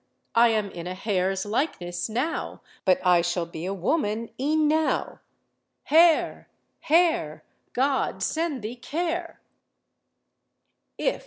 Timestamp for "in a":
0.71-0.95